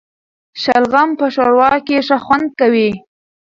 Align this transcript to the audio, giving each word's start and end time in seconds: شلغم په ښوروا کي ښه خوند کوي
شلغم 0.61 1.09
په 1.19 1.25
ښوروا 1.33 1.71
کي 1.87 1.97
ښه 2.07 2.17
خوند 2.25 2.47
کوي 2.59 2.89